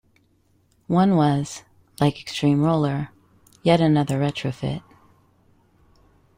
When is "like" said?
1.99-2.15